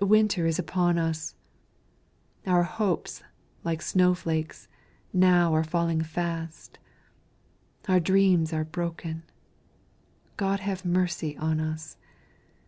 Winter 0.00 0.46
is 0.46 0.60
upon 0.60 0.98
us; 0.98 1.34
Our 2.46 2.62
hopes, 2.62 3.24
like 3.64 3.82
snow 3.82 4.14
flakes, 4.14 4.68
now 5.12 5.52
are 5.52 5.64
falling 5.64 6.00
fast, 6.02 6.78
Our 7.88 7.98
dreams 7.98 8.52
are 8.52 8.62
broken 8.64 9.24
God 10.36 10.60
have 10.60 10.84
mercy 10.84 11.36
on 11.38 11.58
us! 11.58 11.96